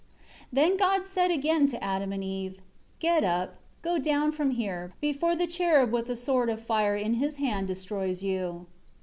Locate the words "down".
3.99-4.31